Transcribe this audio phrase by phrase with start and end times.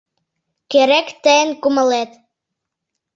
[0.71, 2.11] Керек, тыйын кумылет.